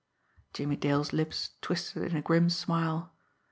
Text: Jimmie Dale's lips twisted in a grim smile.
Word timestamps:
Jimmie 0.53 0.77
Dale's 0.77 1.13
lips 1.13 1.51
twisted 1.61 2.01
in 2.01 2.15
a 2.17 2.23
grim 2.23 2.49
smile. 2.49 3.11